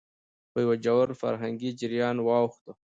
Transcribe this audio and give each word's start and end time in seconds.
په 0.51 0.57
يوه 0.65 0.75
ژور 0.83 1.07
فرهنګي 1.21 1.69
جريان 1.79 2.17
واوښت، 2.21 2.63